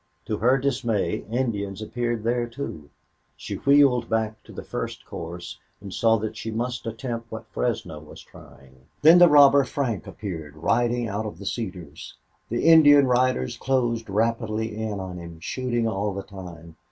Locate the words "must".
6.49-6.87